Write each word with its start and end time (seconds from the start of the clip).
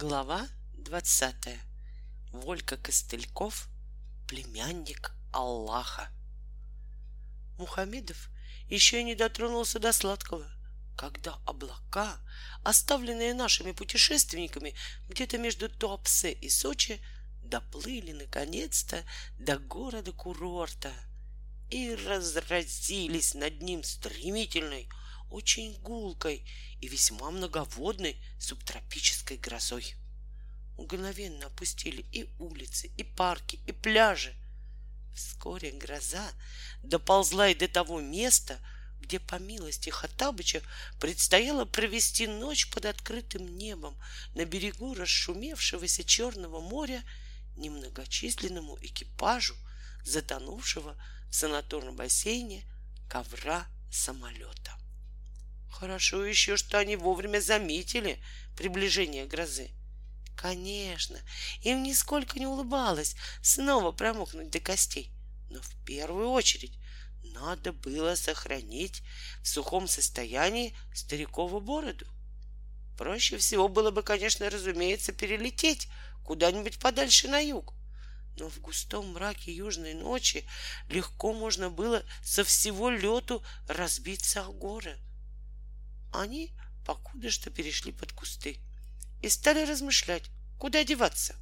Глава 0.00 0.46
двадцатая. 0.74 1.60
Волька 2.30 2.76
Костыльков, 2.76 3.68
племянник 4.28 5.12
Аллаха. 5.32 6.08
Мухамедов 7.58 8.28
еще 8.68 9.02
не 9.02 9.16
дотронулся 9.16 9.80
до 9.80 9.92
сладкого, 9.92 10.48
когда 10.96 11.40
облака, 11.44 12.16
оставленные 12.62 13.34
нашими 13.34 13.72
путешественниками 13.72 14.76
где-то 15.08 15.36
между 15.36 15.68
Туапсе 15.68 16.30
и 16.30 16.48
Сочи, 16.48 17.00
доплыли 17.42 18.12
наконец-то 18.12 19.04
до 19.40 19.58
города-курорта 19.58 20.92
и 21.70 21.96
разразились 22.06 23.34
над 23.34 23.60
ним 23.62 23.82
стремительной, 23.82 24.88
очень 25.30 25.78
гулкой 25.80 26.44
и 26.80 26.88
весьма 26.88 27.30
многоводной 27.30 28.20
субтропической 28.38 29.36
грозой. 29.36 29.94
Мгновенно 30.76 31.46
опустили 31.46 32.02
и 32.12 32.28
улицы, 32.38 32.90
и 32.96 33.02
парки, 33.02 33.60
и 33.66 33.72
пляжи. 33.72 34.34
Вскоре 35.14 35.72
гроза 35.72 36.30
доползла 36.82 37.48
и 37.48 37.54
до 37.54 37.66
того 37.66 38.00
места, 38.00 38.60
где, 39.00 39.18
по 39.18 39.36
милости 39.36 39.90
Хаттабыча, 39.90 40.62
предстояло 41.00 41.64
провести 41.64 42.26
ночь 42.26 42.70
под 42.70 42.86
открытым 42.86 43.56
небом 43.56 43.98
на 44.34 44.44
берегу 44.44 44.94
расшумевшегося 44.94 46.04
Черного 46.04 46.60
моря 46.60 47.02
немногочисленному 47.56 48.78
экипажу, 48.80 49.56
затонувшего 50.04 50.96
в 51.28 51.34
санаторном 51.34 51.96
бассейне 51.96 52.64
ковра 53.08 53.66
самолета. 53.90 54.77
Хорошо 55.78 56.24
еще, 56.24 56.56
что 56.56 56.80
они 56.80 56.96
вовремя 56.96 57.40
заметили 57.40 58.20
приближение 58.56 59.26
грозы. 59.26 59.70
Конечно, 60.36 61.20
им 61.62 61.84
нисколько 61.84 62.40
не 62.40 62.48
улыбалось 62.48 63.14
снова 63.42 63.92
промокнуть 63.92 64.50
до 64.50 64.58
костей. 64.58 65.12
Но 65.50 65.60
в 65.60 65.70
первую 65.84 66.30
очередь 66.30 66.76
надо 67.22 67.72
было 67.72 68.16
сохранить 68.16 69.02
в 69.40 69.46
сухом 69.46 69.86
состоянии 69.86 70.76
старикову 70.92 71.60
бороду. 71.60 72.08
Проще 72.96 73.36
всего 73.36 73.68
было 73.68 73.92
бы, 73.92 74.02
конечно, 74.02 74.50
разумеется, 74.50 75.12
перелететь 75.12 75.86
куда-нибудь 76.24 76.80
подальше 76.80 77.28
на 77.28 77.38
юг. 77.38 77.72
Но 78.36 78.50
в 78.50 78.58
густом 78.58 79.12
мраке 79.12 79.52
южной 79.52 79.94
ночи 79.94 80.44
легко 80.88 81.32
можно 81.32 81.70
было 81.70 82.02
со 82.24 82.42
всего 82.42 82.90
лету 82.90 83.44
разбиться 83.68 84.44
о 84.44 84.50
горы— 84.50 84.98
они 86.12 86.52
покуда 86.84 87.30
что 87.30 87.50
перешли 87.50 87.92
под 87.92 88.12
кусты 88.12 88.58
и 89.20 89.28
стали 89.28 89.68
размышлять, 89.68 90.30
куда 90.58 90.84
деваться. 90.84 91.36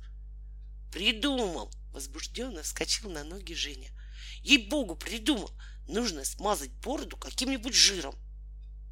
Придумал! 0.93 1.71
Возбужденно 1.93 2.63
вскочил 2.63 3.11
на 3.11 3.25
ноги 3.25 3.55
Женя. 3.55 3.91
Ей-богу, 4.43 4.97
придумал! 4.97 5.51
Нужно 5.89 6.25
смазать 6.25 6.73
бороду 6.73 7.17
каким-нибудь 7.17 7.75
жиром. 7.75 8.15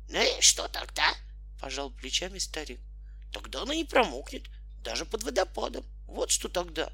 Ну 0.08 0.20
и 0.20 0.40
что 0.40 0.68
тогда? 0.68 1.12
Пожал 1.60 1.90
плечами 1.90 2.38
старик. 2.38 2.80
Тогда 3.32 3.62
она 3.62 3.74
не 3.74 3.84
промокнет, 3.84 4.44
даже 4.82 5.04
под 5.04 5.22
водопадом. 5.22 5.84
Вот 6.06 6.30
что 6.30 6.48
тогда. 6.48 6.92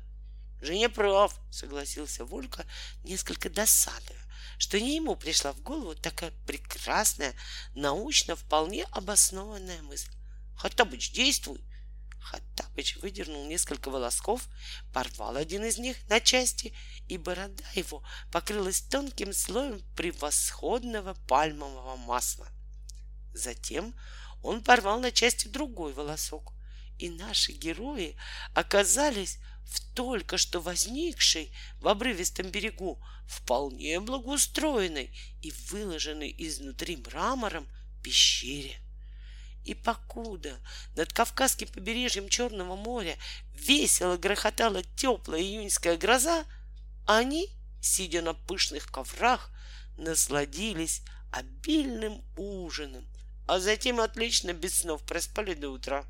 Женя 0.62 0.88
прав, 0.88 1.38
согласился 1.50 2.24
Волька, 2.24 2.66
несколько 3.04 3.50
досадуя, 3.50 4.19
что 4.58 4.80
не 4.80 4.96
ему 4.96 5.16
пришла 5.16 5.52
в 5.52 5.60
голову 5.62 5.94
такая 5.94 6.32
прекрасная, 6.46 7.34
научно 7.74 8.36
вполне 8.36 8.84
обоснованная 8.92 9.82
мысль. 9.82 10.10
Хаттабыч, 10.56 11.12
действуй! 11.12 11.64
Хаттабыч 12.20 12.96
выдернул 12.96 13.46
несколько 13.46 13.90
волосков, 13.90 14.46
порвал 14.92 15.36
один 15.36 15.64
из 15.64 15.78
них 15.78 15.96
на 16.08 16.20
части, 16.20 16.74
и 17.08 17.16
борода 17.16 17.64
его 17.74 18.02
покрылась 18.30 18.82
тонким 18.82 19.32
слоем 19.32 19.80
превосходного 19.96 21.14
пальмового 21.26 21.96
масла. 21.96 22.48
Затем 23.32 23.94
он 24.42 24.62
порвал 24.62 25.00
на 25.00 25.12
части 25.12 25.48
другой 25.48 25.92
волосок, 25.92 26.52
и 26.98 27.08
наши 27.08 27.52
герои 27.52 28.16
оказались 28.54 29.38
в 29.70 29.80
только 29.94 30.36
что 30.36 30.60
возникшей 30.60 31.52
в 31.80 31.86
обрывистом 31.86 32.50
берегу 32.50 33.00
вполне 33.26 34.00
благоустроенной 34.00 35.16
и 35.42 35.52
выложенной 35.70 36.34
изнутри 36.36 36.96
мрамором 36.96 37.68
пещере. 38.02 38.80
И 39.64 39.74
покуда 39.74 40.58
над 40.96 41.12
Кавказским 41.12 41.68
побережьем 41.68 42.28
Черного 42.28 42.74
моря 42.74 43.16
весело 43.54 44.16
грохотала 44.16 44.82
теплая 44.96 45.40
июньская 45.40 45.96
гроза, 45.96 46.44
они, 47.06 47.48
сидя 47.80 48.22
на 48.22 48.34
пышных 48.34 48.90
коврах, 48.90 49.50
насладились 49.96 51.02
обильным 51.30 52.24
ужином, 52.36 53.06
а 53.46 53.60
затем 53.60 54.00
отлично 54.00 54.52
без 54.52 54.80
снов 54.80 55.04
проспали 55.04 55.54
до 55.54 55.68
утра. 55.68 56.04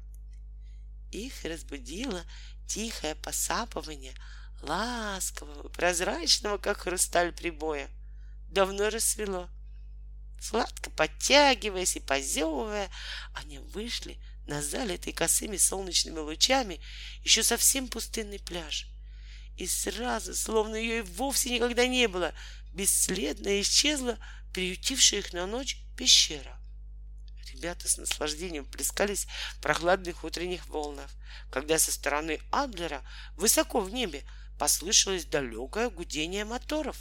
Их 1.11 1.45
разбудило 1.45 2.25
тихое 2.67 3.15
посапывание 3.17 4.15
ласкового, 4.63 5.69
прозрачного, 5.69 6.59
как 6.59 6.83
хрусталь 6.83 7.33
прибоя. 7.33 7.89
Давно 8.49 8.91
рассвело. 8.91 9.49
Сладко 10.41 10.91
подтягиваясь 10.91 11.97
и 11.97 12.01
позевывая, 12.01 12.91
они 13.35 13.59
вышли 13.59 14.19
на 14.47 14.63
залитый 14.63 15.13
косыми 15.13 15.57
солнечными 15.57 16.19
лучами 16.19 16.81
еще 17.23 17.43
совсем 17.43 17.89
пустынный 17.89 18.39
пляж. 18.39 18.87
И 19.57 19.67
сразу, 19.67 20.35
словно 20.35 20.77
ее 20.77 20.99
и 20.99 21.03
вовсе 21.03 21.51
никогда 21.51 21.87
не 21.87 22.09
было, 22.09 22.33
бесследно 22.73 23.61
исчезла 23.61 24.19
приютившая 24.53 25.21
их 25.21 25.33
на 25.33 25.47
ночь 25.47 25.79
пещера. 25.97 26.60
Ребята 27.53 27.89
с 27.89 27.97
наслаждением 27.97 28.65
плескались 28.65 29.27
в 29.57 29.61
прохладных 29.61 30.25
утренних 30.25 30.67
волнах, 30.69 31.11
когда 31.51 31.79
со 31.79 31.93
стороны 31.93 32.41
Адлера 32.51 33.03
высоко 33.37 33.81
в 33.81 33.91
небе 33.91 34.25
послышалось 34.59 35.25
далекое 35.25 35.91
гудение 35.91 36.45
моторов. 36.45 36.97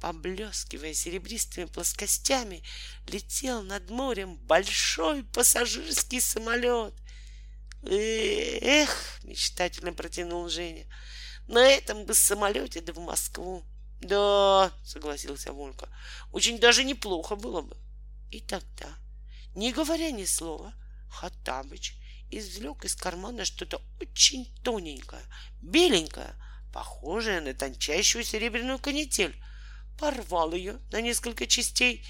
Поблескивая 0.00 0.94
серебристыми 0.94 1.66
плоскостями, 1.66 2.64
летел 3.06 3.62
над 3.62 3.88
морем 3.90 4.36
большой 4.36 5.22
пассажирский 5.22 6.20
самолет. 6.20 6.94
Эх, 7.84 9.20
мечтательно 9.22 9.92
протянул 9.92 10.48
Женя, 10.48 10.86
на 11.46 11.64
этом 11.64 12.04
бы 12.04 12.14
самолете 12.14 12.80
да 12.80 12.92
в 12.92 12.98
Москву. 12.98 13.64
Да, 14.00 14.72
согласился 14.84 15.52
Волька, 15.52 15.88
очень 16.32 16.58
даже 16.58 16.82
неплохо 16.82 17.36
было 17.36 17.62
бы. 17.62 17.76
И 18.30 18.40
тогда 18.40 18.88
не 19.54 19.72
говоря 19.72 20.10
ни 20.10 20.24
слова, 20.24 20.74
Хаттабыч 21.10 21.94
извлек 22.30 22.84
из 22.84 22.96
кармана 22.96 23.44
что-то 23.44 23.82
очень 24.00 24.46
тоненькое, 24.62 25.22
беленькое, 25.60 26.34
похожее 26.72 27.40
на 27.40 27.52
тончайшую 27.52 28.24
серебряную 28.24 28.78
канитель, 28.78 29.36
порвал 29.98 30.54
ее 30.54 30.78
на 30.90 31.00
несколько 31.02 31.46
частей, 31.46 32.06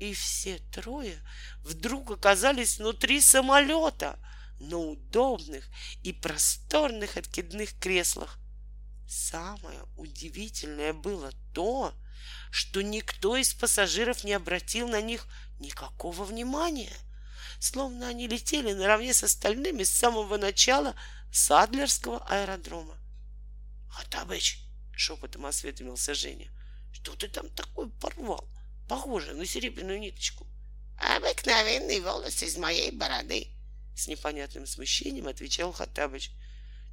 и 0.00 0.14
все 0.14 0.58
трое 0.72 1.18
вдруг 1.62 2.10
оказались 2.10 2.78
внутри 2.78 3.20
самолета 3.20 4.18
на 4.58 4.78
удобных 4.78 5.68
и 6.02 6.12
просторных 6.12 7.16
откидных 7.16 7.78
креслах. 7.78 8.38
Самое 9.06 9.80
удивительное 9.96 10.92
было 10.92 11.32
то, 11.52 11.92
что 11.92 12.07
никто 12.82 13.36
из 13.36 13.54
пассажиров 13.54 14.24
не 14.24 14.32
обратил 14.32 14.88
на 14.88 15.00
них 15.00 15.26
никакого 15.58 16.24
внимания, 16.24 16.92
словно 17.60 18.08
они 18.08 18.26
летели 18.26 18.72
наравне 18.72 19.12
с 19.12 19.22
остальными 19.22 19.82
с 19.82 19.90
самого 19.90 20.36
начала 20.36 20.94
Садлерского 21.32 22.24
аэродрома. 22.28 22.96
Хатабыч, 23.90 24.60
шепотом 24.94 25.46
осведомился 25.46 26.14
Женя, 26.14 26.50
что 26.92 27.14
ты 27.14 27.28
там 27.28 27.48
такой 27.50 27.90
порвал, 27.90 28.48
похоже 28.88 29.34
на 29.34 29.46
серебряную 29.46 29.98
ниточку? 29.98 30.46
Обыкновенный 30.98 32.00
волос 32.00 32.42
из 32.42 32.56
моей 32.56 32.90
бороды, 32.90 33.48
с 33.94 34.08
непонятным 34.08 34.66
смущением 34.66 35.28
отвечал 35.28 35.72
Хатабыч. 35.72 36.30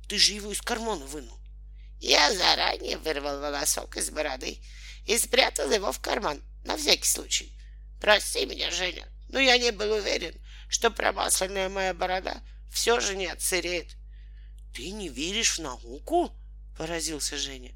Ты 0.07 0.17
же 0.17 0.33
его 0.33 0.51
из 0.51 0.61
кармана 0.61 1.05
вынул. 1.05 1.39
Я 1.99 2.33
заранее 2.33 2.97
вырвал 2.97 3.39
волосок 3.39 3.97
из 3.97 4.09
бороды 4.09 4.59
и 5.05 5.17
спрятал 5.17 5.71
его 5.71 5.91
в 5.91 5.99
карман 5.99 6.41
на 6.63 6.77
всякий 6.77 7.07
случай. 7.07 7.51
Прости 7.99 8.45
меня, 8.45 8.71
Женя, 8.71 9.07
но 9.29 9.39
я 9.39 9.57
не 9.57 9.71
был 9.71 9.91
уверен, 9.91 10.39
что 10.69 10.91
промасленная 10.91 11.69
моя 11.69 11.93
борода 11.93 12.41
все 12.71 12.99
же 12.99 13.15
не 13.15 13.27
отсыреет. 13.27 13.95
Ты 14.73 14.91
не 14.91 15.09
веришь 15.09 15.57
в 15.57 15.61
науку? 15.61 16.31
Поразился 16.77 17.37
Женя. 17.37 17.73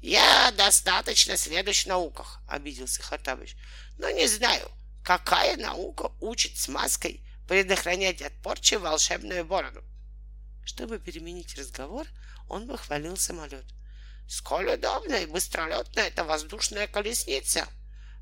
Я 0.00 0.50
достаточно 0.52 1.36
сведущ 1.36 1.84
в 1.84 1.88
науках, 1.88 2.40
обиделся 2.48 3.02
Хатабыч. 3.02 3.54
Но 3.98 4.10
не 4.10 4.26
знаю, 4.26 4.70
какая 5.04 5.56
наука 5.56 6.10
учит 6.20 6.56
смазкой 6.56 7.22
предохранять 7.46 8.22
от 8.22 8.32
порчи 8.42 8.74
волшебную 8.74 9.44
бороду. 9.44 9.84
Чтобы 10.64 10.98
переменить 10.98 11.56
разговор, 11.58 12.06
он 12.48 12.66
похвалил 12.66 13.16
самолет. 13.16 13.64
Сколь 14.30 14.70
удобная 14.70 15.22
и 15.22 15.26
быстролетная 15.26 16.06
эта 16.06 16.22
воздушная 16.22 16.86
колесница. 16.86 17.66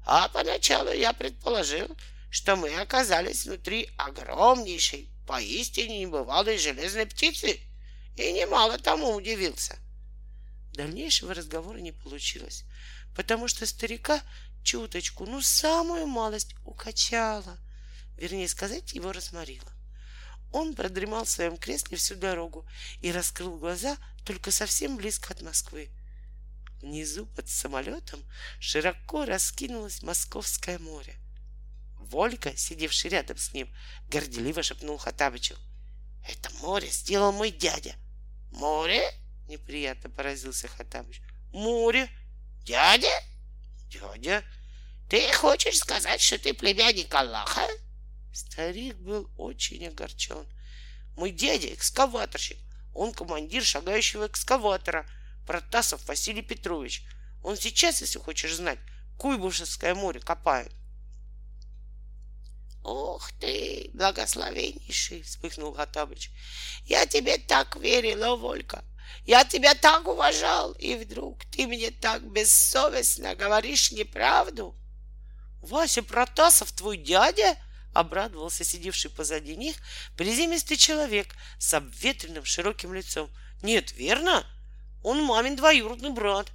А 0.06 0.28
поначалу 0.28 0.90
я 0.90 1.12
предположил, 1.12 1.87
что 2.31 2.56
мы 2.56 2.75
оказались 2.81 3.44
внутри 3.44 3.90
огромнейшей, 3.99 5.10
поистине 5.26 6.00
небывалой 6.00 6.56
железной 6.56 7.05
птицы, 7.05 7.60
и 8.16 8.32
немало 8.32 8.78
тому 8.78 9.14
удивился. 9.14 9.76
Дальнейшего 10.72 11.34
разговора 11.34 11.76
не 11.76 11.93
получилось, 11.93 12.64
потому 13.14 13.46
что 13.46 13.66
старика 13.66 14.22
чуточку, 14.64 15.26
ну 15.26 15.43
самую 15.43 16.06
малость 16.06 16.55
укачала, 16.64 17.58
вернее 18.16 18.49
сказать, 18.49 18.94
его 18.94 19.12
разморила. 19.12 19.70
Он 20.55 20.75
продремал 20.75 21.26
в 21.26 21.31
своем 21.31 21.58
кресле 21.58 21.99
всю 21.99 22.14
дорогу 22.14 22.66
и 23.02 23.12
раскрыл 23.12 23.58
глаза 23.58 23.99
только 24.25 24.50
совсем 24.50 24.96
близко 24.96 25.34
от 25.34 25.43
Москвы. 25.43 25.90
Внизу 26.80 27.26
под 27.26 27.48
самолетом 27.48 28.25
широко 28.60 29.25
раскинулось 29.25 30.02
Московское 30.02 30.78
море. 30.78 31.16
Волька, 31.96 32.56
сидевший 32.56 33.10
рядом 33.10 33.36
с 33.36 33.52
ним, 33.52 33.69
горделиво 34.08 34.62
шепнул 34.62 34.96
Хатабычу.— 34.96 35.56
Это 36.28 36.50
море 36.60 36.88
сделал 36.88 37.32
мой 37.32 37.50
дядя.— 37.50 37.94
Море?— 38.52 39.02
неприятно 39.48 40.08
поразился 40.08 40.69
Хатабыч.— 40.69 41.20
Море? 41.52 42.08
Дядя?— 42.64 43.12
Дядя.— 43.90 44.44
Ты 45.08 45.32
хочешь 45.32 45.78
сказать, 45.78 46.20
что 46.20 46.38
ты 46.38 46.54
племянник 46.54 47.12
Аллаха? 47.14 47.66
Старик 48.32 48.96
был 48.98 49.31
очень 49.36 49.86
огорчен. 49.86 50.46
Мой 51.16 51.32
дядя 51.32 51.74
экскаваторщик. 51.74 52.58
Он 52.94 53.12
командир 53.12 53.64
шагающего 53.64 54.26
экскаватора. 54.26 55.08
Протасов 55.48 56.06
Василий 56.06 56.42
Петрович. 56.42 57.04
Он 57.42 57.56
сейчас, 57.56 58.02
если 58.02 58.18
хочешь 58.18 58.54
знать, 58.54 58.78
Куйбышевское 59.16 59.94
море 59.94 60.20
копает. 60.20 60.70
Ух 62.84 63.32
ты, 63.40 63.90
благословеннейший, 63.94 65.22
вспыхнул 65.22 65.72
Хатабыч. 65.72 66.30
Я 66.84 67.06
тебе 67.06 67.38
так 67.38 67.76
верил, 67.76 68.36
Волька. 68.36 68.84
Я 69.24 69.42
тебя 69.46 69.74
так 69.74 70.06
уважал, 70.06 70.72
и 70.72 70.96
вдруг 70.96 71.42
ты 71.46 71.66
мне 71.66 71.92
так 71.92 72.30
бессовестно 72.30 73.34
говоришь 73.34 73.90
неправду. 73.90 74.76
Вася 75.62 76.02
Протасов 76.02 76.72
твой 76.72 76.98
дядя? 76.98 77.56
Обрадовался 77.94 78.64
сидевший 78.64 79.10
позади 79.10 79.56
них 79.56 79.76
приземистый 80.14 80.76
человек 80.76 81.34
с 81.58 81.72
обветренным 81.72 82.44
широким 82.44 82.92
лицом. 82.92 83.30
Нет, 83.62 83.92
верно? 83.92 84.44
Он 85.02 85.22
мамин 85.22 85.56
двоюродный 85.56 86.10
брат. 86.10 86.50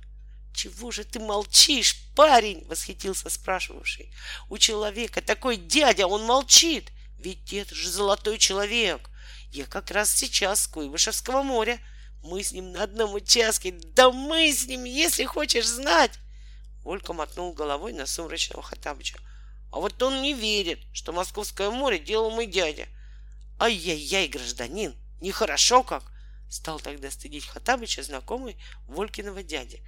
Чего 0.53 0.91
же 0.91 1.03
ты 1.03 1.19
молчишь, 1.19 1.95
парень? 2.15 2.65
Восхитился 2.67 3.29
спрашивавший. 3.29 4.13
У 4.49 4.57
человека 4.57 5.21
такой 5.21 5.57
дядя, 5.57 6.07
он 6.07 6.23
молчит. 6.23 6.91
Ведь 7.17 7.53
это 7.53 7.73
же 7.73 7.89
золотой 7.89 8.37
человек. 8.37 9.09
Я 9.51 9.65
как 9.65 9.91
раз 9.91 10.11
сейчас 10.11 10.61
с 10.61 10.67
Куйбышевского 10.67 11.41
моря. 11.41 11.79
Мы 12.21 12.43
с 12.43 12.51
ним 12.51 12.71
на 12.71 12.83
одном 12.83 13.13
участке. 13.13 13.71
Да 13.71 14.11
мы 14.11 14.51
с 14.51 14.65
ним, 14.67 14.83
если 14.83 15.25
хочешь 15.25 15.67
знать. 15.67 16.11
Олька 16.83 17.13
мотнул 17.13 17.53
головой 17.53 17.93
на 17.93 18.05
сумрачного 18.05 18.61
Хатабыча. 18.61 19.17
А 19.71 19.79
вот 19.79 20.01
он 20.03 20.21
не 20.21 20.33
верит, 20.33 20.79
что 20.93 21.13
Московское 21.13 21.71
море 21.71 21.97
делал 21.97 22.29
мой 22.29 22.45
дядя. 22.45 22.87
Ай-яй-яй, 23.59 24.27
гражданин, 24.27 24.95
нехорошо 25.19 25.83
как. 25.83 26.03
Стал 26.49 26.79
тогда 26.79 27.09
стыдить 27.09 27.45
Хатабыча 27.47 28.03
знакомый 28.03 28.57
Волькиного 28.87 29.43
дяди. 29.43 29.81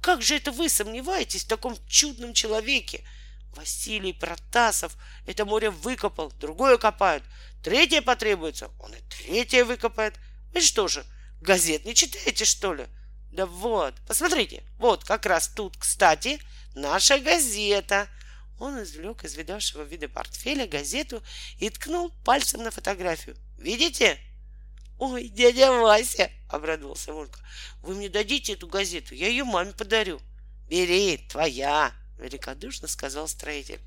Как 0.00 0.22
же 0.22 0.36
это 0.36 0.52
вы 0.52 0.68
сомневаетесь 0.68 1.44
в 1.44 1.48
таком 1.48 1.76
чудном 1.88 2.32
человеке? 2.32 3.04
Василий 3.54 4.12
Протасов 4.12 4.96
это 5.26 5.44
море 5.44 5.70
выкопал, 5.70 6.30
другое 6.38 6.76
копают, 6.78 7.24
третье 7.62 8.02
потребуется, 8.02 8.70
он 8.78 8.94
и 8.94 9.00
третье 9.08 9.64
выкопает. 9.64 10.14
Вы 10.52 10.60
что 10.60 10.88
же, 10.88 11.04
газет 11.40 11.84
не 11.84 11.94
читаете, 11.94 12.44
что 12.44 12.74
ли? 12.74 12.86
Да 13.32 13.46
вот, 13.46 13.94
посмотрите, 14.06 14.62
вот 14.78 15.04
как 15.04 15.26
раз 15.26 15.48
тут, 15.48 15.76
кстати, 15.76 16.40
наша 16.74 17.18
газета. 17.18 18.08
Он 18.58 18.82
извлек 18.82 19.22
из 19.24 19.34
видавшего 19.34 19.82
вида 19.82 20.08
портфеля 20.08 20.66
газету 20.66 21.22
и 21.58 21.68
ткнул 21.68 22.10
пальцем 22.24 22.62
на 22.62 22.70
фотографию. 22.70 23.36
Видите? 23.58 24.18
Ой, 24.98 25.28
дядя 25.28 25.72
Вася, 25.72 26.30
обрадовался 26.48 27.12
Волька. 27.12 27.38
Вы 27.82 27.94
мне 27.94 28.08
дадите 28.08 28.54
эту 28.54 28.66
газету, 28.66 29.14
я 29.14 29.28
ее 29.28 29.44
маме 29.44 29.72
подарю. 29.72 30.20
Бери, 30.68 31.18
твоя, 31.28 31.92
великодушно 32.18 32.88
сказал 32.88 33.28
строитель. 33.28 33.80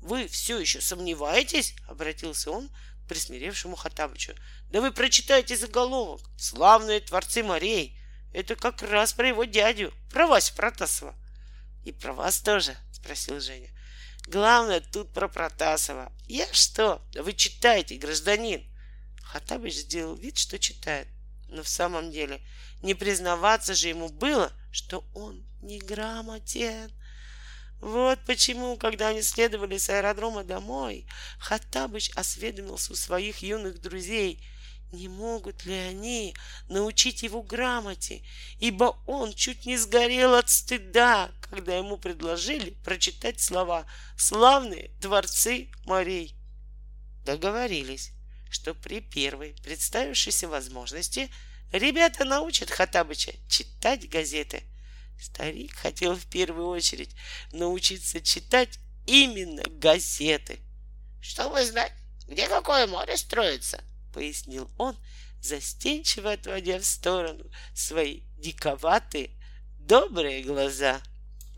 Вы 0.00 0.28
все 0.28 0.58
еще 0.58 0.80
сомневаетесь? 0.80 1.74
Обратился 1.88 2.50
он 2.50 2.68
к 2.68 3.08
присмиревшему 3.08 3.76
Хатабычу. 3.76 4.34
Да 4.70 4.80
вы 4.80 4.92
прочитайте 4.92 5.56
заголовок. 5.56 6.20
Славные 6.38 7.00
творцы 7.00 7.42
морей. 7.42 7.98
Это 8.32 8.54
как 8.54 8.82
раз 8.82 9.12
про 9.12 9.28
его 9.28 9.44
дядю, 9.44 9.92
про 10.10 10.26
Васю 10.26 10.54
Протасова. 10.54 11.14
И 11.84 11.92
про 11.92 12.12
вас 12.12 12.40
тоже, 12.40 12.76
спросил 12.92 13.40
Женя. 13.40 13.70
Главное 14.26 14.80
тут 14.80 15.12
про 15.12 15.26
Протасова. 15.26 16.12
Я 16.28 16.46
что? 16.52 17.02
Да 17.12 17.22
вы 17.22 17.32
читайте, 17.32 17.96
гражданин. 17.96 18.69
Хатабыч 19.32 19.74
сделал 19.74 20.16
вид, 20.16 20.36
что 20.38 20.58
читает. 20.58 21.06
Но 21.48 21.62
в 21.62 21.68
самом 21.68 22.10
деле 22.10 22.40
не 22.82 22.94
признаваться 22.94 23.74
же 23.74 23.88
ему 23.88 24.08
было, 24.08 24.52
что 24.72 25.04
он 25.14 25.44
неграмотен. 25.62 26.90
Вот 27.80 28.18
почему, 28.26 28.76
когда 28.76 29.08
они 29.08 29.22
следовали 29.22 29.78
с 29.78 29.88
аэродрома 29.88 30.42
домой, 30.42 31.06
Хаттабыч 31.38 32.10
осведомился 32.16 32.92
у 32.92 32.96
своих 32.96 33.38
юных 33.38 33.80
друзей, 33.80 34.44
не 34.90 35.06
могут 35.06 35.64
ли 35.64 35.74
они 35.74 36.34
научить 36.68 37.22
его 37.22 37.42
грамоте, 37.42 38.24
ибо 38.58 39.00
он 39.06 39.32
чуть 39.32 39.64
не 39.64 39.76
сгорел 39.76 40.34
от 40.34 40.50
стыда, 40.50 41.30
когда 41.42 41.76
ему 41.76 41.96
предложили 41.98 42.70
прочитать 42.84 43.40
слова 43.40 43.86
«славные 44.16 44.90
творцы 45.00 45.70
морей». 45.84 46.34
Договорились, 47.24 48.12
что 48.50 48.74
при 48.74 49.00
первой 49.00 49.54
представившейся 49.62 50.48
возможности 50.48 51.30
ребята 51.72 52.24
научат 52.24 52.70
Хатабыча 52.70 53.32
читать 53.48 54.08
газеты. 54.08 54.62
Старик 55.20 55.74
хотел 55.76 56.14
в 56.16 56.26
первую 56.26 56.68
очередь 56.68 57.14
научиться 57.52 58.20
читать 58.20 58.78
именно 59.06 59.62
газеты. 59.68 60.58
Чтобы 61.20 61.64
знать, 61.64 61.92
где 62.26 62.48
какое 62.48 62.86
море 62.86 63.16
строится, 63.16 63.82
пояснил 64.12 64.70
он, 64.78 64.96
застенчиво 65.40 66.32
отводя 66.32 66.78
в 66.78 66.84
сторону 66.84 67.44
свои 67.74 68.22
диковатые 68.38 69.30
добрые 69.78 70.42
глаза. 70.42 71.00